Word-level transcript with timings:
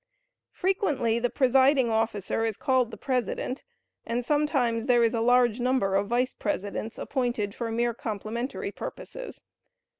Frequently 0.53 1.19
the 1.19 1.29
presiding 1.29 1.91
officer 1.91 2.43
is 2.43 2.57
called 2.57 2.89
the 2.89 2.97
President, 2.97 3.63
and 4.03 4.25
sometimes 4.25 4.87
there 4.87 5.03
is 5.03 5.13
a 5.13 5.21
large 5.21 5.59
number 5.59 5.93
of 5.93 6.07
Vice 6.07 6.33
Presidents 6.33 6.97
appointed 6.97 7.53
for 7.53 7.69
mere 7.69 7.93
complimentary 7.93 8.71
purposes. 8.71 9.41